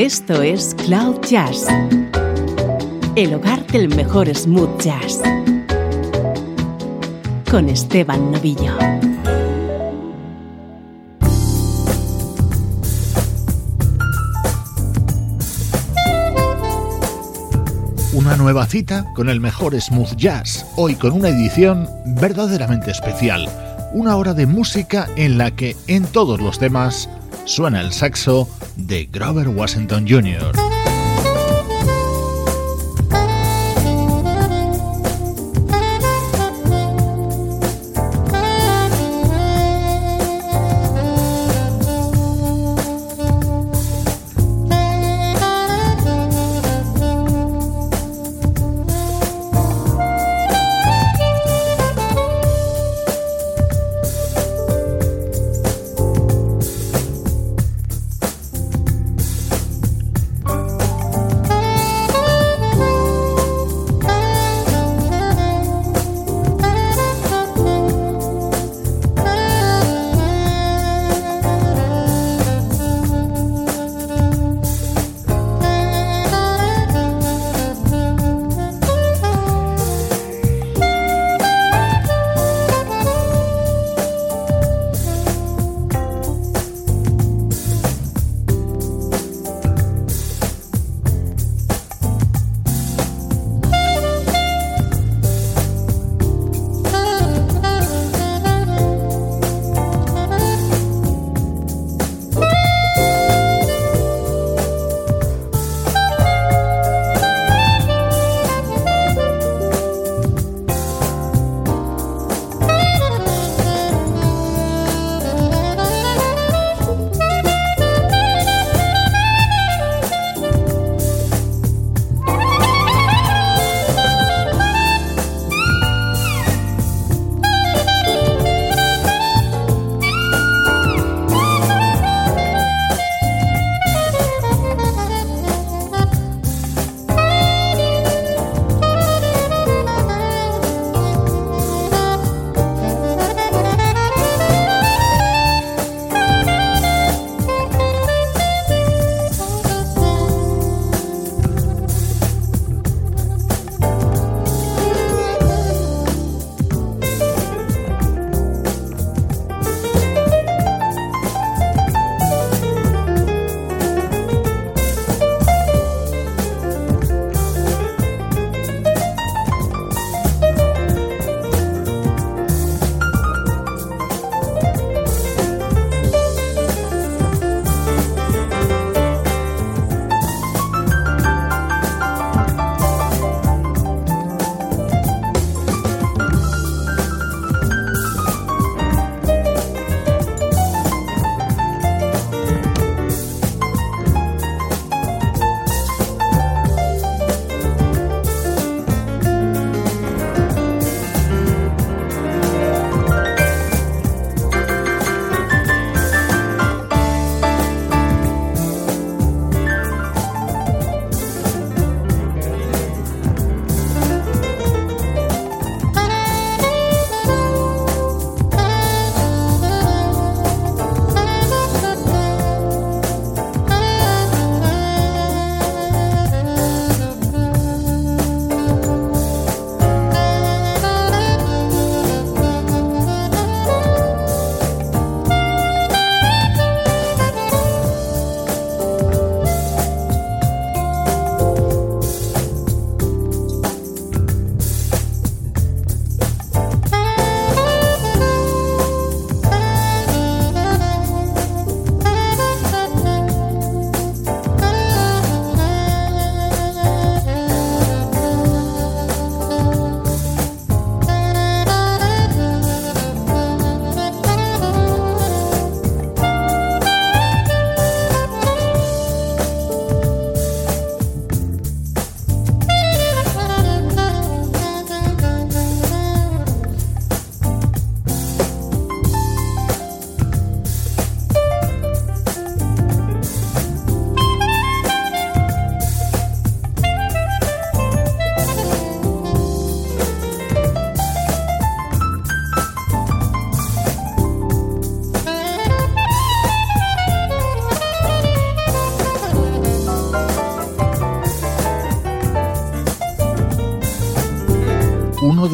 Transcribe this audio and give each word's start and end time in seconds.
Esto 0.00 0.40
es 0.40 0.74
Cloud 0.86 1.20
Jazz, 1.28 1.66
el 3.16 3.34
hogar 3.34 3.66
del 3.66 3.94
mejor 3.94 4.34
smooth 4.34 4.80
jazz, 4.80 5.20
con 7.50 7.68
Esteban 7.68 8.32
Novillo. 8.32 8.78
Una 18.14 18.36
nueva 18.38 18.64
cita 18.64 19.04
con 19.14 19.28
el 19.28 19.38
mejor 19.38 19.78
smooth 19.78 20.16
jazz, 20.16 20.64
hoy 20.76 20.94
con 20.94 21.12
una 21.12 21.28
edición 21.28 21.86
verdaderamente 22.06 22.90
especial, 22.90 23.46
una 23.92 24.16
hora 24.16 24.32
de 24.32 24.46
música 24.46 25.10
en 25.16 25.36
la 25.36 25.50
que 25.50 25.76
en 25.88 26.06
todos 26.06 26.40
los 26.40 26.58
temas 26.58 27.10
suena 27.44 27.80
el 27.80 27.92
saxo 27.92 28.48
de 28.76 29.06
Grover 29.06 29.48
Washington 29.48 30.06
Jr. 30.08 30.69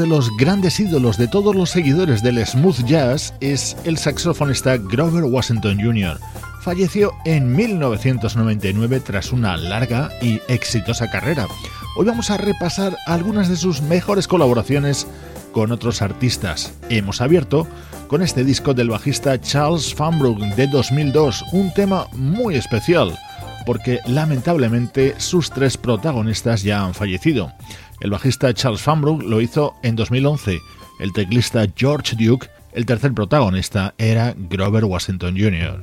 de 0.07 0.11
los 0.11 0.37
grandes 0.37 0.79
ídolos 0.79 1.17
de 1.17 1.27
todos 1.27 1.55
los 1.55 1.71
seguidores 1.71 2.23
del 2.23 2.45
smooth 2.47 2.85
jazz 2.85 3.35
es 3.41 3.77
el 3.85 3.99
saxofonista 3.99 4.77
Grover 4.77 5.25
Washington 5.25 5.81
Jr. 5.81 6.21
Falleció 6.61 7.13
en 7.25 7.57
1999 7.57 9.01
tras 9.01 9.33
una 9.33 9.57
larga 9.57 10.11
y 10.23 10.41
exitosa 10.47 11.11
carrera. 11.11 11.49
Hoy 11.97 12.07
vamos 12.07 12.31
a 12.31 12.37
repasar 12.37 12.97
algunas 13.07 13.49
de 13.49 13.57
sus 13.57 13.83
mejores 13.83 14.29
colaboraciones 14.29 15.09
con 15.53 15.73
otros 15.73 16.03
artistas. 16.03 16.73
Hemos 16.89 17.21
abierto 17.21 17.67
con 18.07 18.23
este 18.23 18.45
disco 18.45 18.75
del 18.75 18.91
bajista 18.91 19.41
Charles 19.41 19.93
Fanbrook 19.93 20.39
de 20.39 20.69
2002, 20.69 21.45
un 21.53 21.73
tema 21.75 22.07
muy 22.13 22.55
especial 22.55 23.19
porque 23.67 24.01
lamentablemente 24.07 25.15
sus 25.19 25.51
tres 25.51 25.77
protagonistas 25.77 26.63
ya 26.63 26.83
han 26.83 26.95
fallecido. 26.95 27.53
El 28.01 28.11
bajista 28.11 28.55
Charles 28.55 28.81
Fanbrook 28.81 29.23
lo 29.23 29.41
hizo 29.41 29.75
en 29.83 29.97
2011, 29.97 30.59
el 31.01 31.13
teclista 31.13 31.67
George 31.77 32.17
Duke, 32.17 32.49
el 32.73 32.87
tercer 32.87 33.13
protagonista 33.13 33.95
era 33.99 34.35
Grover 34.37 34.85
Washington 34.85 35.37
Jr. 35.37 35.83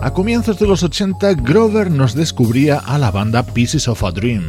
A 0.00 0.12
comienzos 0.12 0.58
de 0.58 0.66
los 0.66 0.82
80, 0.82 1.34
Grover 1.34 1.90
nos 1.90 2.14
descubría 2.14 2.78
a 2.78 2.98
la 2.98 3.10
banda 3.10 3.44
Pieces 3.44 3.88
of 3.88 4.04
a 4.04 4.10
Dream. 4.10 4.44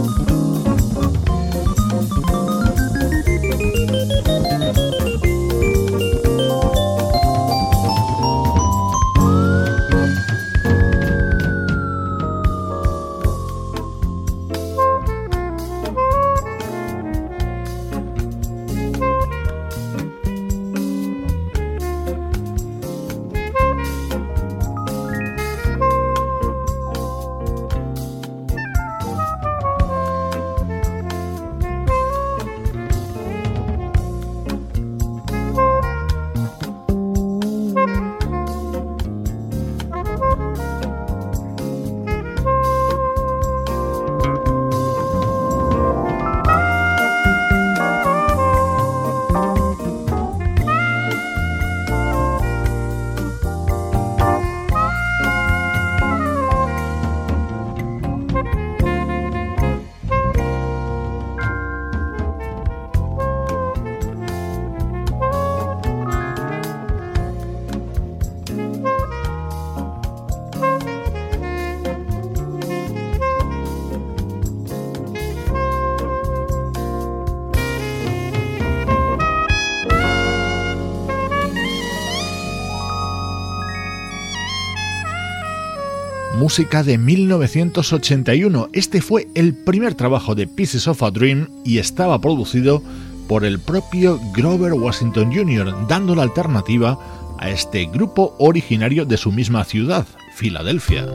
Música 86.49 86.81
de 86.81 86.97
1981. 86.97 88.69
Este 88.73 89.01
fue 89.01 89.27
el 89.35 89.53
primer 89.53 89.93
trabajo 89.93 90.33
de 90.33 90.47
Pieces 90.47 90.87
of 90.87 91.03
a 91.03 91.11
Dream 91.11 91.47
y 91.63 91.77
estaba 91.77 92.19
producido 92.19 92.81
por 93.27 93.45
el 93.45 93.59
propio 93.59 94.19
Grover 94.33 94.73
Washington 94.73 95.31
Jr., 95.31 95.87
dando 95.87 96.15
la 96.15 96.23
alternativa 96.23 96.97
a 97.37 97.51
este 97.51 97.85
grupo 97.85 98.35
originario 98.39 99.05
de 99.05 99.17
su 99.17 99.31
misma 99.31 99.63
ciudad, 99.63 100.07
Filadelfia. 100.33 101.05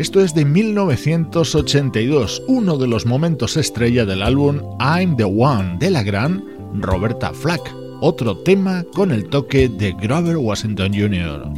Esto 0.00 0.22
es 0.22 0.32
de 0.32 0.46
1982, 0.46 2.44
uno 2.46 2.78
de 2.78 2.86
los 2.86 3.04
momentos 3.04 3.58
estrella 3.58 4.06
del 4.06 4.22
álbum 4.22 4.62
I'm 4.80 5.14
the 5.14 5.24
One 5.24 5.76
de 5.78 5.90
la 5.90 6.02
gran 6.02 6.42
Roberta 6.72 7.34
Flack, 7.34 7.60
otro 8.00 8.38
tema 8.38 8.86
con 8.94 9.12
el 9.12 9.28
toque 9.28 9.68
de 9.68 9.92
Grover 9.92 10.38
Washington 10.38 10.94
Jr. 10.94 11.52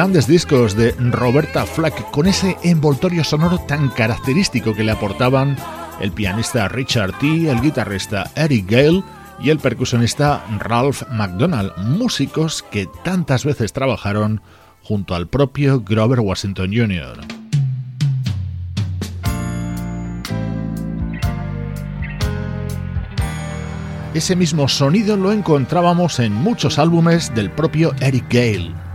grandes 0.00 0.26
discos 0.26 0.76
de 0.76 0.92
Roberta 0.92 1.66
Flack, 1.66 2.10
con 2.10 2.26
ese 2.26 2.56
envoltorio 2.62 3.22
sonoro 3.22 3.58
tan 3.58 3.90
característico 3.90 4.72
que 4.74 4.82
le 4.82 4.92
aportaban 4.92 5.58
el 6.00 6.10
pianista 6.10 6.68
Richard 6.68 7.18
T., 7.18 7.50
el 7.50 7.60
guitarrista 7.60 8.30
Eric 8.34 8.64
Gale 8.66 9.04
y 9.40 9.50
el 9.50 9.58
percusionista 9.58 10.42
Ralph 10.58 11.02
McDonald, 11.10 11.76
músicos 11.76 12.62
que 12.62 12.88
tantas 13.04 13.44
veces 13.44 13.74
trabajaron 13.74 14.40
junto 14.82 15.14
al 15.14 15.28
propio 15.28 15.82
Grover 15.82 16.20
Washington 16.20 16.70
Jr. 16.74 17.20
Ese 24.14 24.34
mismo 24.34 24.66
sonido 24.66 25.18
lo 25.18 25.30
encontrábamos 25.30 26.20
en 26.20 26.32
muchos 26.32 26.78
álbumes 26.78 27.34
del 27.34 27.50
propio 27.50 27.92
Eric 28.00 28.32
Gale. 28.32 28.89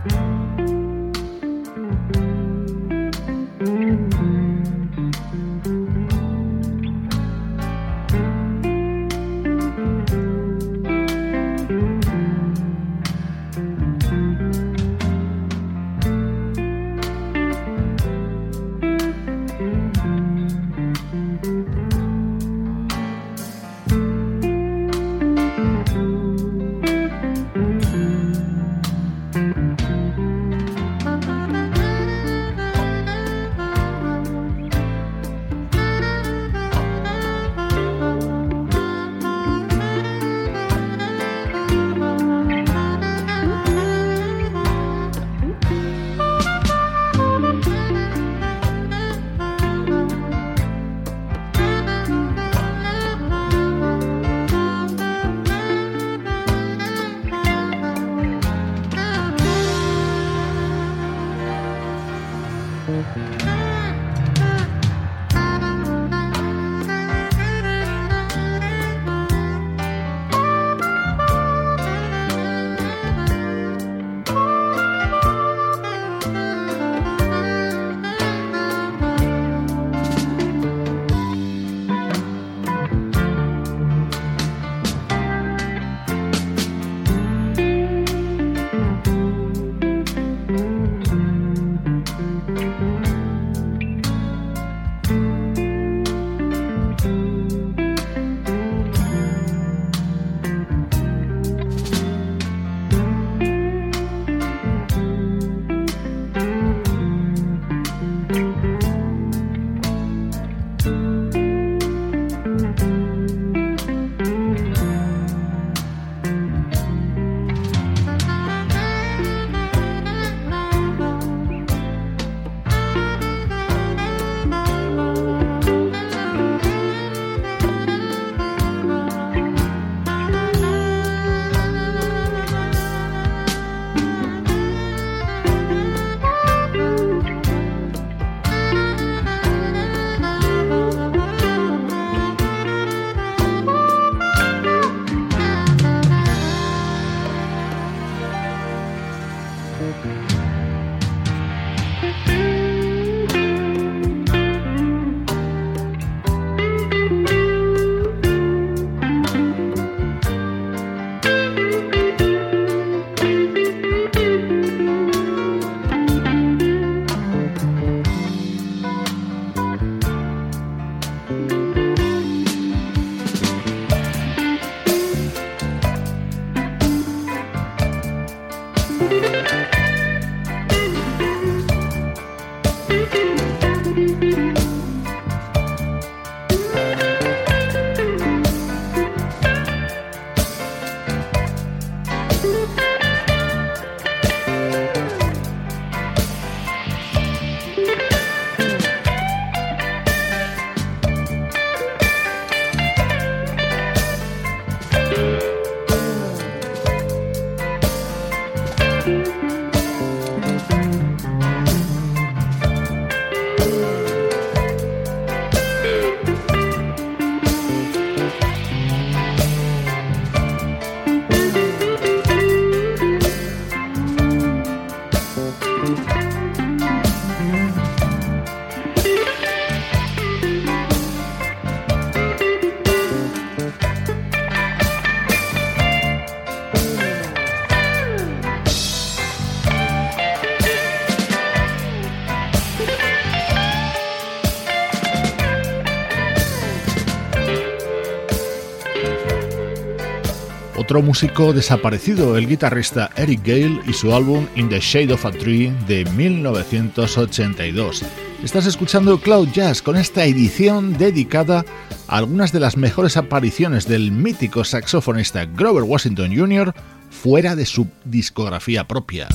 Músico 251.02 251.52
desaparecido, 251.52 252.36
el 252.36 252.46
guitarrista 252.46 253.10
Eric 253.16 253.40
Gale 253.44 253.80
y 253.86 253.92
su 253.92 254.14
álbum 254.14 254.46
In 254.54 254.68
the 254.68 254.80
Shade 254.80 255.12
of 255.12 255.24
a 255.26 255.30
Tree 255.30 255.72
de 255.86 256.04
1982. 256.04 258.02
Estás 258.42 258.66
escuchando 258.66 259.18
Cloud 259.20 259.48
Jazz 259.52 259.82
con 259.82 259.96
esta 259.96 260.24
edición 260.24 260.96
dedicada 260.96 261.64
a 262.08 262.16
algunas 262.16 262.52
de 262.52 262.60
las 262.60 262.76
mejores 262.76 263.16
apariciones 263.16 263.86
del 263.86 264.12
mítico 264.12 264.64
saxofonista 264.64 265.44
Grover 265.44 265.84
Washington 265.84 266.36
Jr. 266.36 266.74
fuera 267.10 267.56
de 267.56 267.66
su 267.66 267.88
discografía 268.04 268.86
propia. 268.86 269.28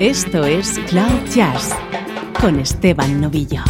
Esto 0.00 0.44
es 0.44 0.78
Cloud 0.88 1.24
Jazz 1.34 1.74
con 2.40 2.60
Esteban 2.60 3.20
Novillo. 3.20 3.62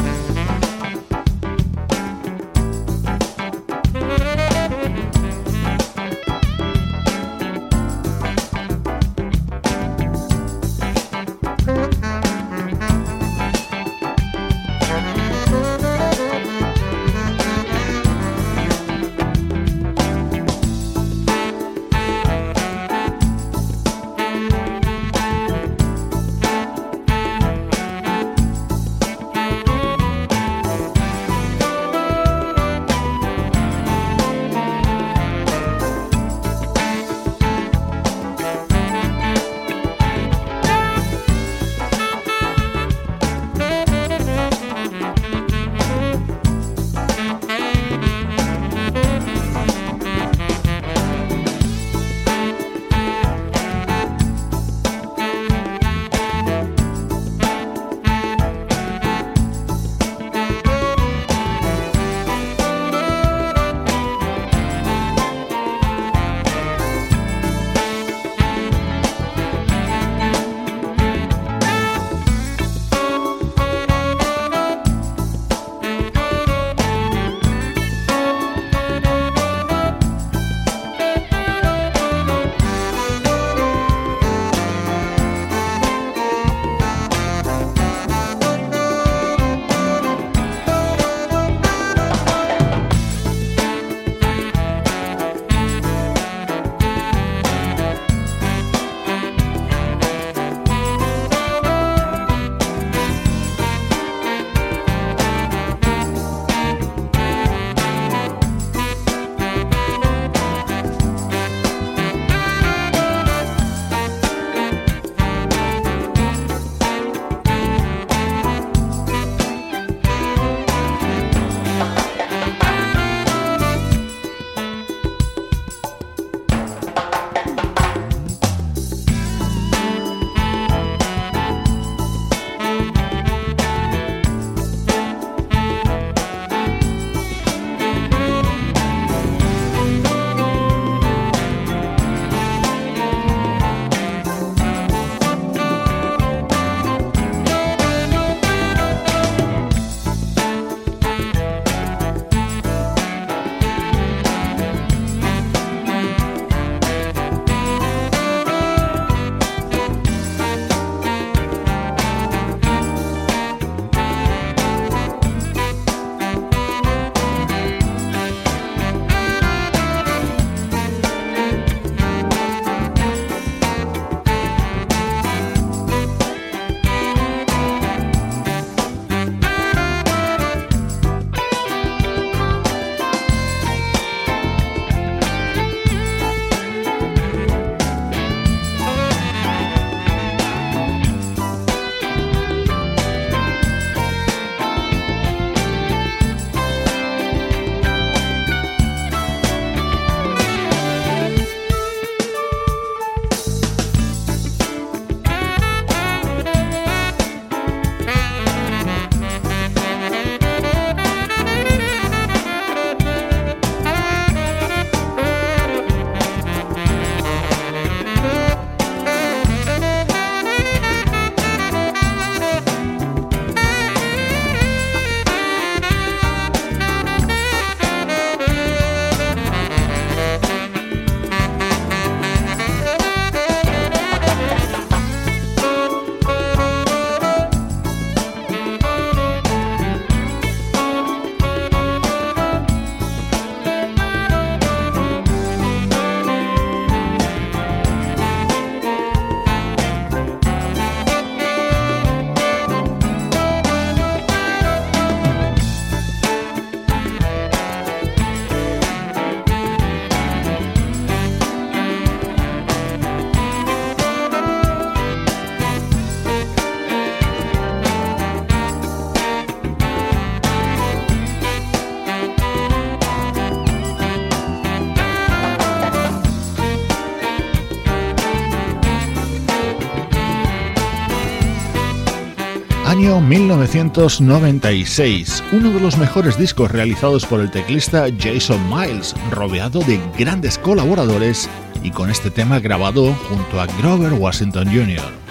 Año 283.19 283.27
1996, 283.27 285.43
uno 285.51 285.73
de 285.73 285.81
los 285.81 285.99
mejores 285.99 286.39
discos 286.39 286.71
realizados 286.71 287.27
por 287.27 287.41
el 287.41 287.51
teclista 287.51 288.07
Jason 288.17 288.61
Miles, 288.71 289.13
rodeado 289.33 289.81
de 289.81 289.99
grandes 290.17 290.57
colaboradores 290.57 291.51
y 291.83 291.91
con 291.91 292.11
este 292.11 292.31
tema 292.31 292.61
grabado 292.61 293.13
junto 293.29 293.61
a 293.61 293.67
Grover 293.81 294.13
Washington 294.13 294.69
Jr. 294.69 295.28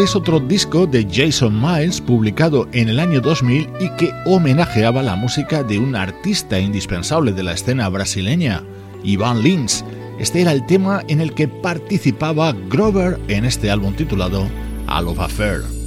Este 0.00 0.12
es 0.12 0.16
otro 0.16 0.40
disco 0.40 0.86
de 0.86 1.06
Jason 1.12 1.60
Miles 1.60 2.00
publicado 2.00 2.66
en 2.72 2.88
el 2.88 2.98
año 2.98 3.20
2000 3.20 3.68
y 3.80 3.90
que 3.96 4.14
homenajeaba 4.24 5.02
la 5.02 5.14
música 5.14 5.62
de 5.62 5.78
un 5.78 5.94
artista 5.94 6.58
indispensable 6.58 7.32
de 7.32 7.42
la 7.42 7.52
escena 7.52 7.86
brasileña, 7.90 8.64
Ivan 9.04 9.42
Lins. 9.42 9.84
Este 10.18 10.40
era 10.40 10.52
el 10.52 10.64
tema 10.64 11.02
en 11.08 11.20
el 11.20 11.34
que 11.34 11.48
participaba 11.48 12.54
Grover 12.70 13.20
en 13.28 13.44
este 13.44 13.70
álbum 13.70 13.92
titulado 13.92 14.48
A 14.86 15.02
Love 15.02 15.20
Affair. 15.20 15.79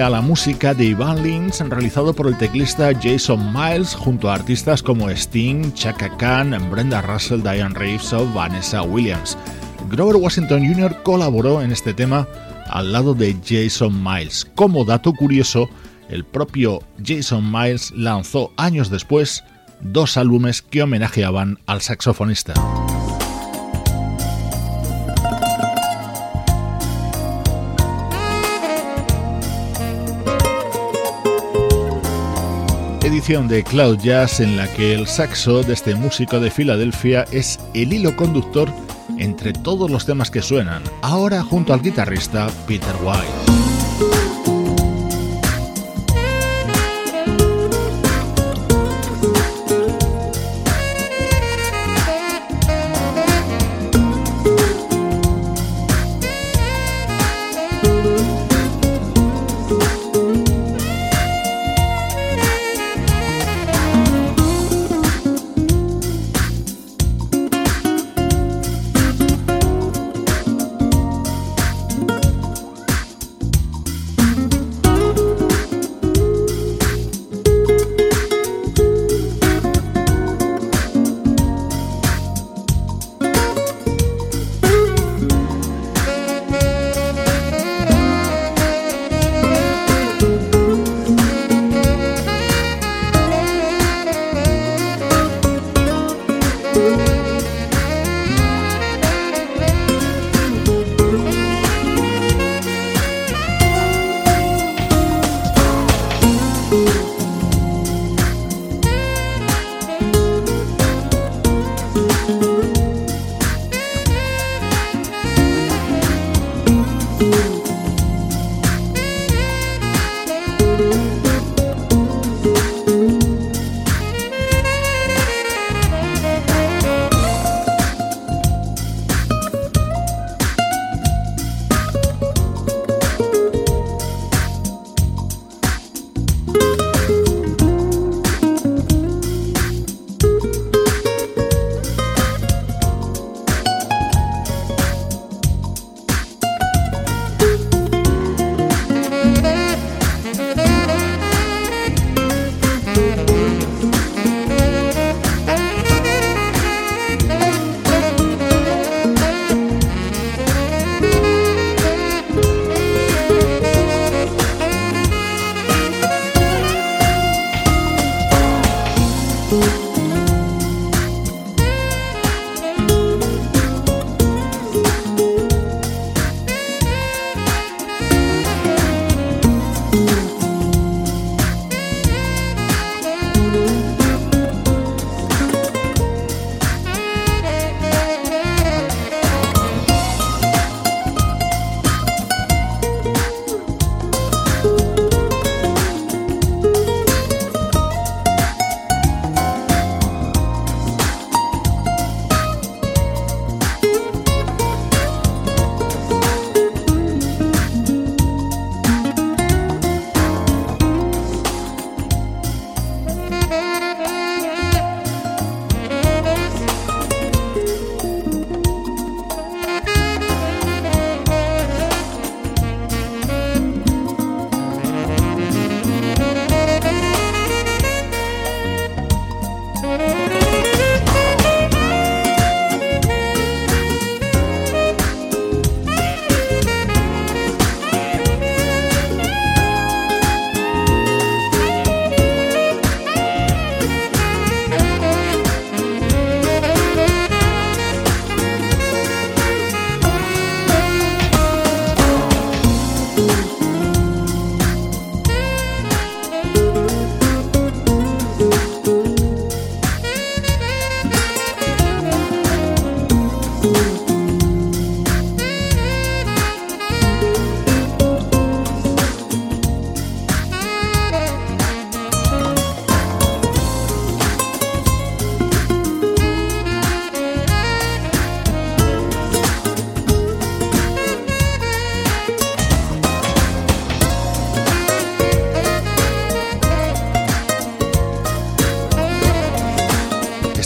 A 0.00 0.10
la 0.10 0.20
música 0.20 0.74
de 0.74 0.86
Ivan 0.86 1.22
Lins 1.22 1.60
realizado 1.60 2.14
por 2.14 2.26
el 2.26 2.36
teclista 2.38 2.92
Jason 3.00 3.52
Miles 3.52 3.94
junto 3.94 4.30
a 4.30 4.34
artistas 4.34 4.82
como 4.82 5.10
Sting, 5.10 5.72
Chaka 5.72 6.16
Khan, 6.16 6.56
Brenda 6.70 7.02
Russell, 7.02 7.42
Diane 7.42 7.74
Reeves 7.74 8.12
o 8.12 8.26
Vanessa 8.32 8.82
Williams. 8.82 9.36
Grover 9.90 10.16
Washington 10.16 10.66
Jr. 10.66 11.02
colaboró 11.02 11.62
en 11.62 11.70
este 11.70 11.92
tema 11.94 12.26
al 12.70 12.92
lado 12.92 13.14
de 13.14 13.36
Jason 13.44 14.02
Miles. 14.02 14.46
Como 14.54 14.84
dato 14.84 15.12
curioso, 15.12 15.68
el 16.08 16.24
propio 16.24 16.80
Jason 17.04 17.50
Miles 17.50 17.92
lanzó 17.94 18.52
años 18.56 18.90
después 18.90 19.44
dos 19.80 20.16
álbumes 20.16 20.62
que 20.62 20.82
homenajeaban 20.82 21.58
al 21.66 21.82
saxofonista. 21.82 22.54
De 33.24 33.64
Cloud 33.64 34.00
Jazz 34.00 34.40
en 34.40 34.54
la 34.54 34.70
que 34.74 34.92
el 34.92 35.06
saxo 35.06 35.62
de 35.62 35.72
este 35.72 35.94
músico 35.94 36.40
de 36.40 36.50
Filadelfia 36.50 37.24
es 37.32 37.58
el 37.72 37.94
hilo 37.94 38.14
conductor 38.16 38.70
entre 39.16 39.54
todos 39.54 39.90
los 39.90 40.04
temas 40.04 40.30
que 40.30 40.42
suenan, 40.42 40.82
ahora 41.00 41.42
junto 41.42 41.72
al 41.72 41.80
guitarrista 41.80 42.48
Peter 42.66 42.94
White. 43.02 43.53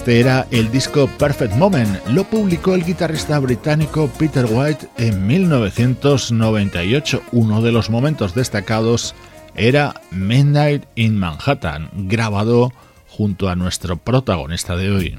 Este 0.08 0.20
era 0.20 0.46
el 0.50 0.70
disco 0.70 1.06
Perfect 1.18 1.54
Moment. 1.56 2.06
Lo 2.06 2.24
publicó 2.24 2.74
el 2.74 2.82
guitarrista 2.82 3.38
británico 3.40 4.10
Peter 4.18 4.46
White 4.48 4.88
en 4.96 5.26
1998. 5.26 7.22
Uno 7.32 7.60
de 7.60 7.72
los 7.72 7.90
momentos 7.90 8.34
destacados 8.34 9.14
era 9.54 10.00
Midnight 10.10 10.84
in 10.94 11.18
Manhattan, 11.18 11.90
grabado 12.08 12.72
junto 13.06 13.50
a 13.50 13.54
nuestro 13.54 13.98
protagonista 13.98 14.76
de 14.76 14.90
hoy. 14.90 15.14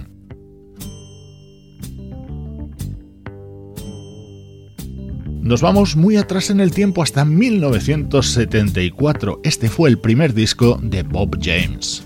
Nos 5.39 5.61
vamos 5.61 5.97
muy 5.97 6.17
atrás 6.17 6.49
en 6.49 6.61
el 6.61 6.71
tiempo 6.71 7.03
hasta 7.03 7.25
1974. 7.25 9.41
Este 9.43 9.69
fue 9.69 9.89
el 9.89 9.99
primer 9.99 10.33
disco 10.33 10.79
de 10.81 11.03
Bob 11.03 11.37
James. 11.39 12.03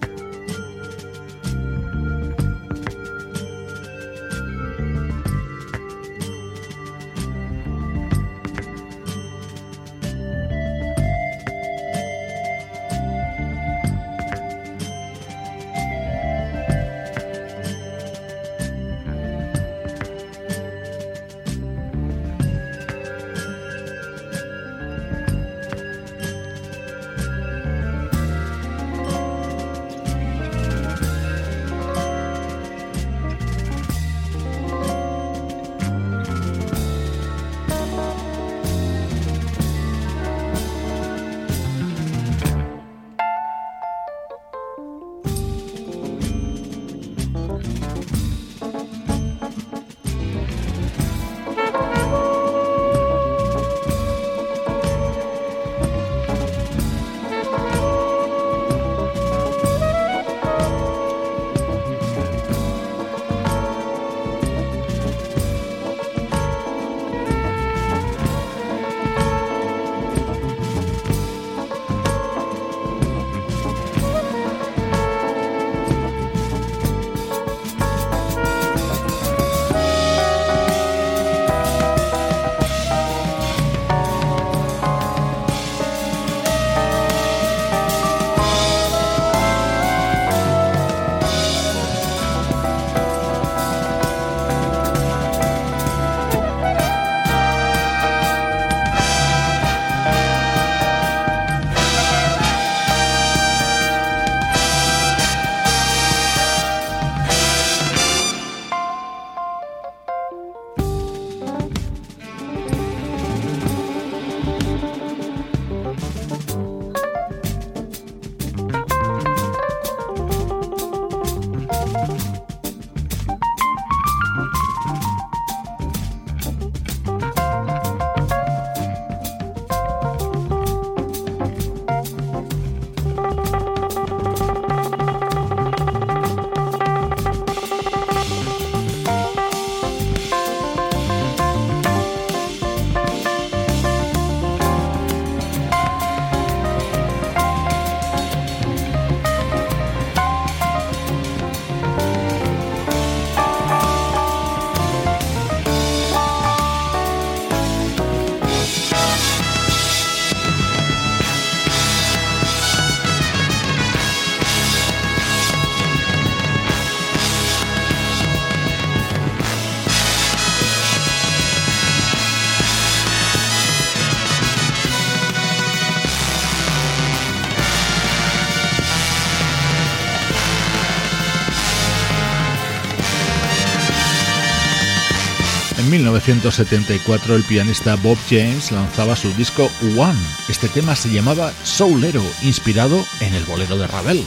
1974 186.23 187.35
el 187.35 187.43
pianista 187.43 187.97
Bob 187.97 188.17
James 188.29 188.71
lanzaba 188.71 189.13
su 189.13 189.29
disco 189.33 189.69
One. 189.97 190.17
Este 190.47 190.69
tema 190.69 190.95
se 190.95 191.09
llamaba 191.09 191.51
Soulero, 191.63 192.23
inspirado 192.43 193.03
en 193.19 193.33
el 193.33 193.43
bolero 193.43 193.77
de 193.77 193.87
Ravel. 193.87 194.23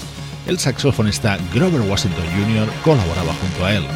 El 0.46 0.58
saxofonista 0.58 1.38
Grover 1.54 1.80
Washington 1.80 2.26
Jr. 2.36 2.68
colaboraba 2.84 3.32
junto 3.32 3.64
a 3.64 3.72
él. 3.72 3.86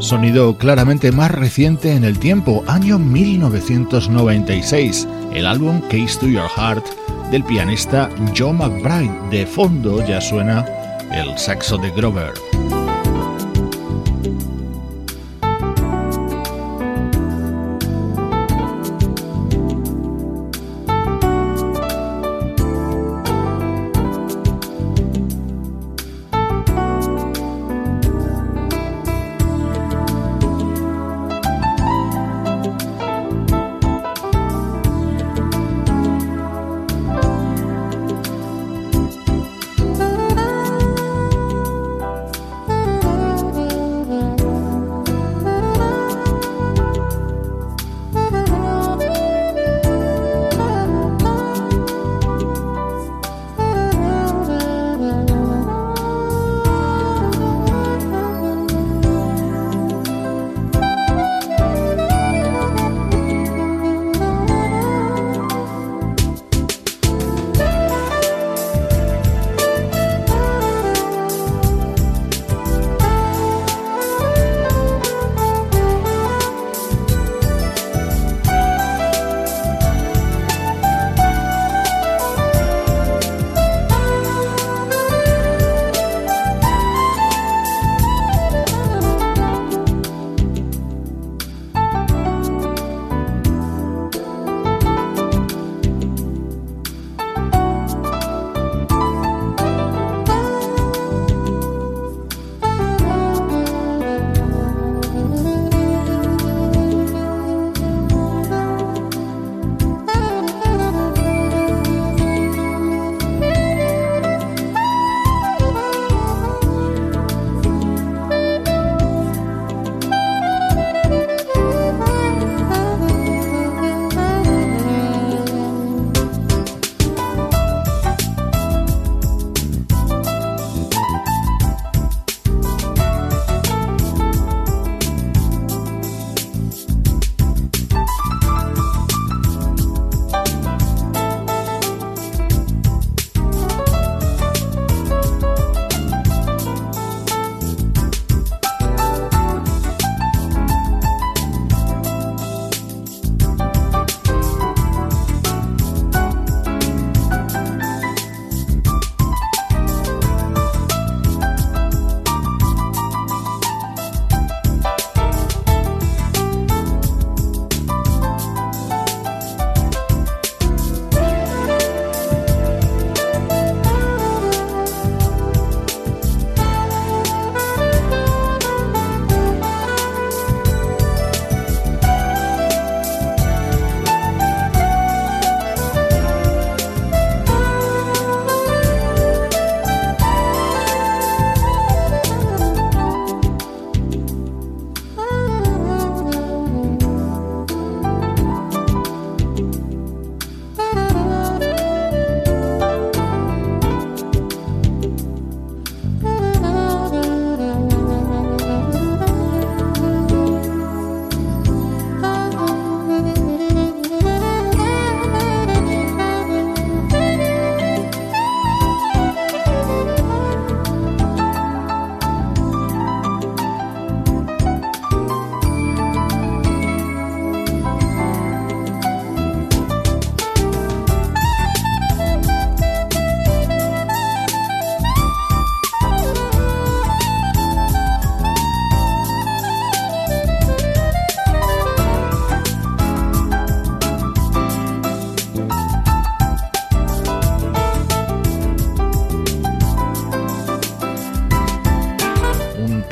Sonido 0.00 0.58
claramente 0.58 1.12
más 1.12 1.30
reciente 1.30 1.92
en 1.92 2.02
el 2.02 2.18
tiempo, 2.18 2.64
año 2.66 2.98
1996, 2.98 5.06
el 5.32 5.46
álbum 5.46 5.80
Case 5.82 6.18
to 6.18 6.26
Your 6.26 6.48
Heart 6.48 6.97
del 7.30 7.44
pianista 7.44 8.08
Joe 8.36 8.52
McBride. 8.52 9.12
De 9.30 9.46
fondo 9.46 10.06
ya 10.06 10.20
suena 10.20 10.64
el 11.12 11.36
saxo 11.38 11.76
de 11.78 11.90
Grover. 11.90 12.47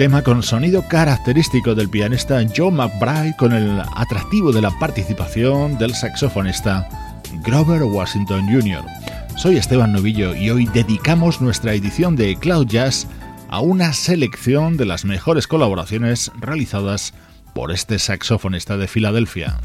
Con 0.07 0.40
sonido 0.40 0.86
característico 0.86 1.74
del 1.74 1.88
pianista 1.88 2.40
Joe 2.57 2.70
McBride 2.70 3.34
con 3.36 3.52
el 3.52 3.82
atractivo 3.96 4.52
de 4.52 4.62
la 4.62 4.70
participación 4.78 5.76
del 5.78 5.94
saxofonista 5.94 6.88
Grover 7.42 7.82
Washington 7.82 8.46
Jr. 8.46 8.84
Soy 9.36 9.57
Esteban 9.57 9.92
Novillo 9.92 10.36
y 10.36 10.50
hoy 10.50 10.66
dedicamos 10.66 11.40
nuestra 11.40 11.74
edición 11.74 12.14
de 12.14 12.36
Cloud 12.36 12.68
Jazz 12.68 13.09
a 13.48 13.59
una 13.59 13.92
selección 13.92 14.76
de 14.76 14.86
las 14.86 15.04
mejores 15.04 15.48
colaboraciones 15.48 16.30
realizadas 16.38 17.12
por 17.52 17.72
este 17.72 17.98
saxofonista 17.98 18.76
de 18.76 18.86
Filadelfia. 18.86 19.59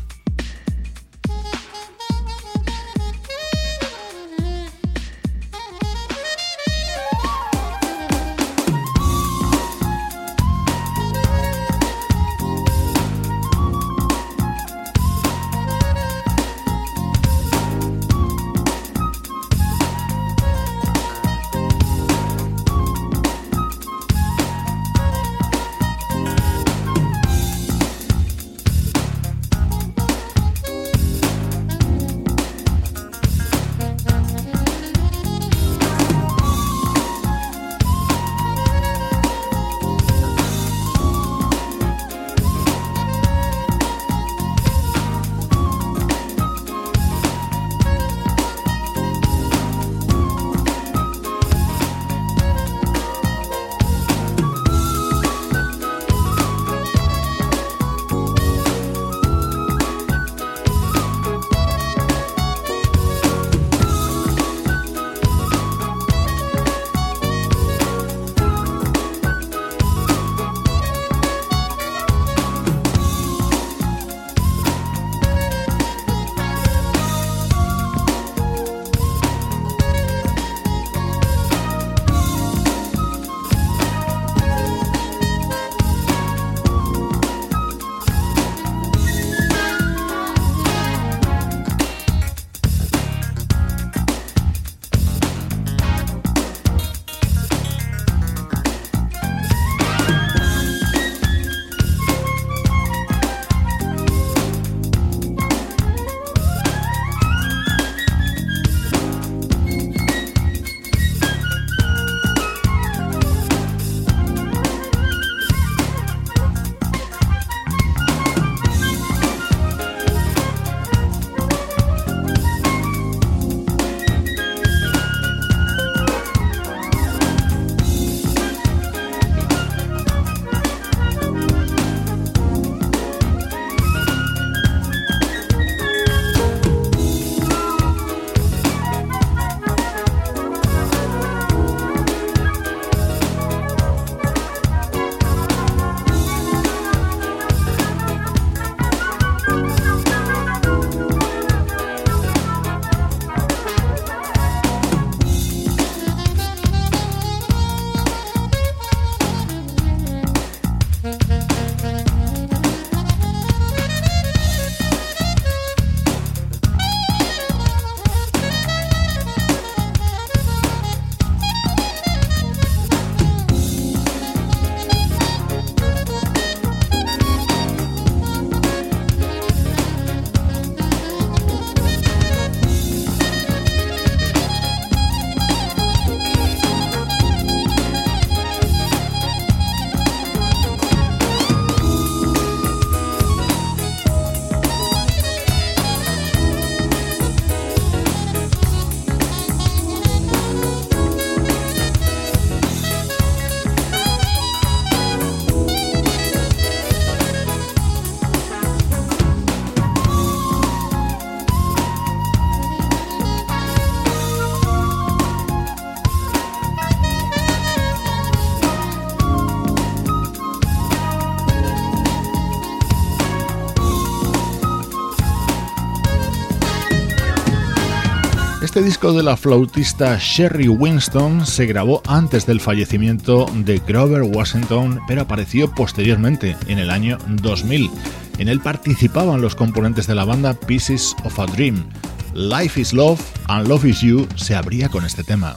Disco 228.92 229.14
de 229.14 229.24
la 229.24 229.38
flautista 229.38 230.18
Sherry 230.20 230.68
Winston 230.68 231.46
se 231.46 231.66
grabó 231.66 232.02
antes 232.08 232.46
del 232.46 232.60
fallecimiento 232.60 233.46
de 233.64 233.80
Grover 233.88 234.24
Washington, 234.24 235.00
pero 235.08 235.22
apareció 235.22 235.74
posteriormente, 235.74 236.58
en 236.68 236.78
el 236.78 236.90
año 236.90 237.18
2000. 237.30 237.90
En 238.38 238.50
él 238.50 238.60
participaban 238.60 239.40
los 239.40 239.56
componentes 239.56 240.08
de 240.08 240.16
la 240.16 240.26
banda 240.26 240.54
Pieces 240.54 241.16
of 241.24 241.40
a 241.40 241.46
Dream. 241.46 241.86
Life 242.34 242.82
is 242.82 242.92
Love 242.92 243.22
and 243.48 243.70
Love 243.70 243.86
is 243.86 244.02
You 244.02 244.28
se 244.36 244.56
abría 244.56 244.90
con 244.90 245.06
este 245.06 245.24
tema. 245.24 245.56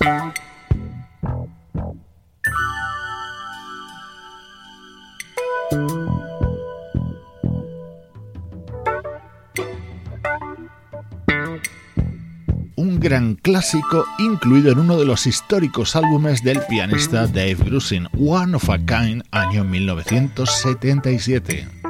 Clásico 13.41 14.05
incluido 14.19 14.73
en 14.73 14.81
uno 14.81 14.99
de 14.99 15.07
los 15.07 15.29
históricos 15.29 15.95
álbumes 15.95 16.43
del 16.43 16.59
pianista 16.69 17.29
Dave 17.29 17.55
Grusin, 17.55 18.09
One 18.19 18.57
of 18.57 18.69
a 18.69 18.79
Kind, 18.79 19.23
año 19.31 19.63
1977. 19.63 21.84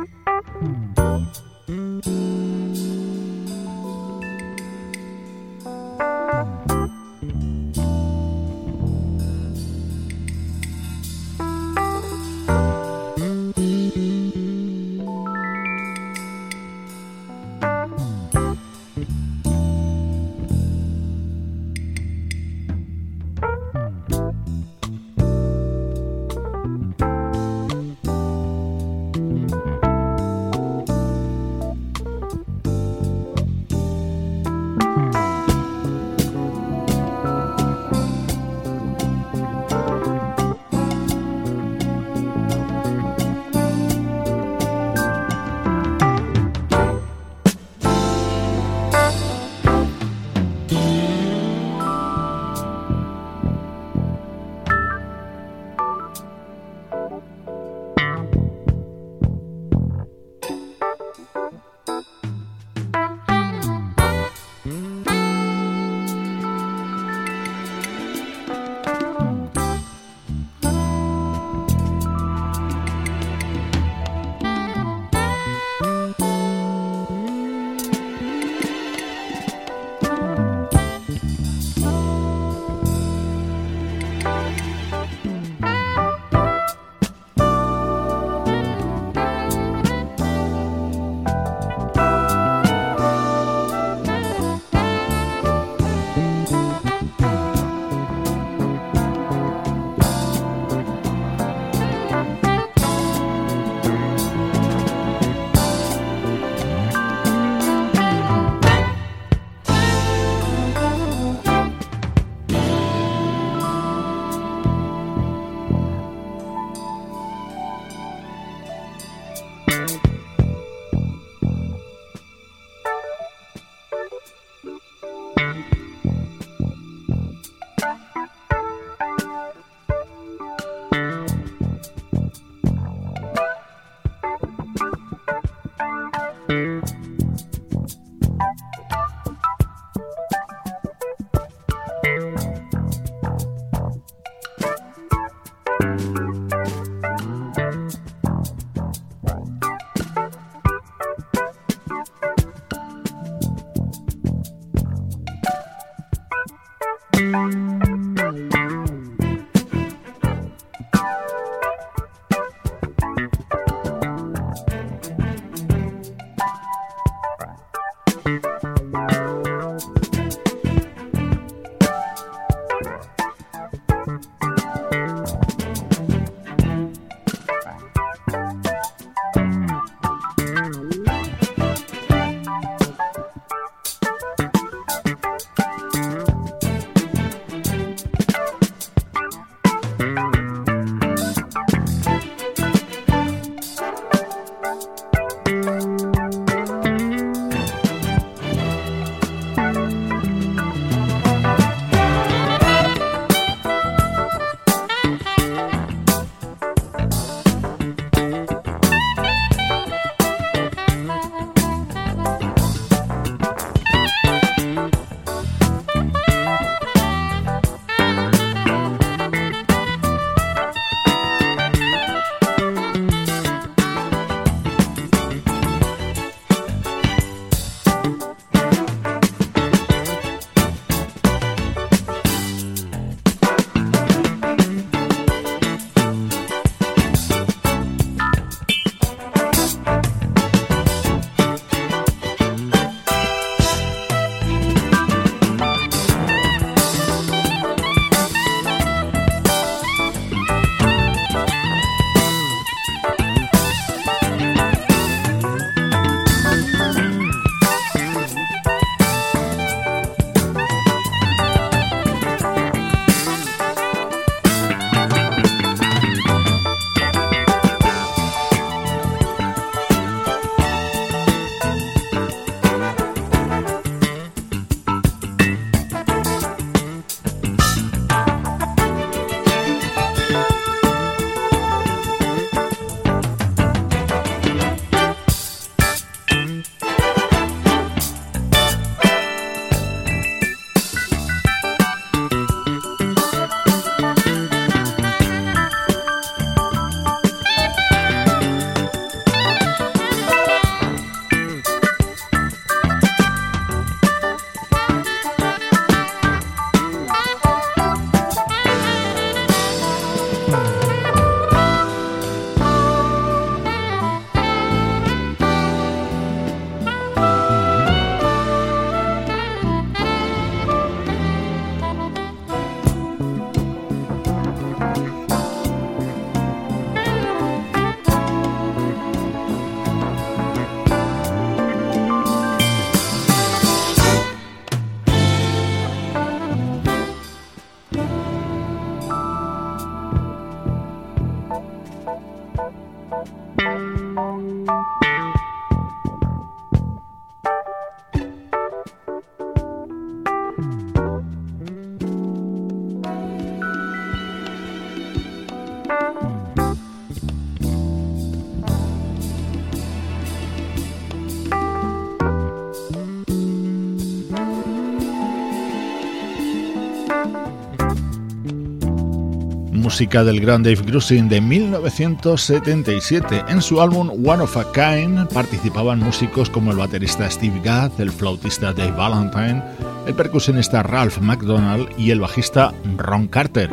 Música 369.84 370.24
del 370.24 370.40
gran 370.40 370.62
Dave 370.62 370.80
Grusin 370.80 371.28
de 371.28 371.42
1977. 371.42 373.44
En 373.48 373.60
su 373.60 373.82
álbum 373.82 374.08
One 374.26 374.44
of 374.44 374.56
a 374.56 374.64
Kind 374.72 375.28
participaban 375.28 375.98
músicos 375.98 376.48
como 376.48 376.70
el 376.70 376.78
baterista 376.78 377.30
Steve 377.30 377.60
Gadd, 377.62 378.00
el 378.00 378.10
flautista 378.10 378.72
Dave 378.72 378.92
Valentine, 378.92 379.62
el 380.06 380.14
percusionista 380.14 380.82
Ralph 380.82 381.18
McDonald 381.18 381.86
y 381.98 382.12
el 382.12 382.20
bajista 382.20 382.72
Ron 382.96 383.28
Carter. 383.28 383.68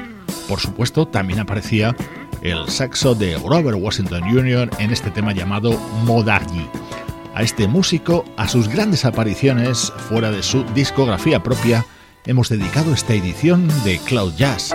Por 0.50 0.60
supuesto, 0.60 1.08
también 1.08 1.40
aparecía 1.40 1.96
el 2.42 2.68
saxo 2.68 3.16
de 3.16 3.38
Robert 3.38 3.78
Washington 3.80 4.24
Jr. 4.30 4.70
en 4.80 4.92
este 4.92 5.12
tema 5.12 5.32
llamado 5.32 5.80
Modargi. 6.04 6.68
A 7.36 7.42
este 7.42 7.70
músico, 7.70 8.26
a 8.36 8.50
sus 8.50 8.68
grandes 8.68 9.06
apariciones 9.06 9.94
fuera 10.10 10.30
de 10.30 10.44
su 10.44 10.66
discografía 10.76 11.42
propia, 11.42 11.86
hemos 12.26 12.50
dedicado 12.50 12.94
esta 12.94 13.14
edición 13.14 13.70
de 13.86 13.98
Cloud 14.00 14.34
Jazz. 14.36 14.74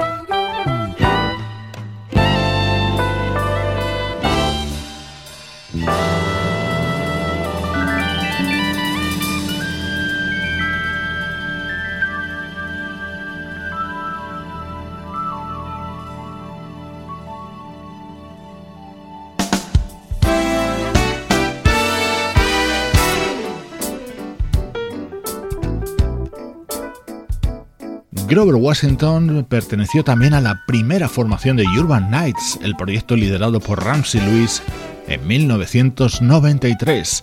Grover 28.37 28.57
Washington 28.57 29.47
perteneció 29.49 30.05
también 30.05 30.35
a 30.35 30.43
la 30.43 30.63
primera 30.67 31.09
formación 31.09 31.57
de 31.57 31.65
Urban 31.65 32.11
Nights, 32.11 32.59
el 32.63 32.77
proyecto 32.77 33.17
liderado 33.17 33.61
por 33.61 33.83
Ramsey 33.83 34.21
Lewis 34.21 34.63
en 35.09 35.27
1993. 35.27 37.23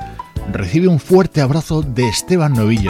Recibe 0.51 0.87
un 0.87 0.99
fuerte 0.99 1.41
abrazo 1.41 1.83
de 1.83 2.07
Esteban 2.07 2.53
Novillo. 2.53 2.89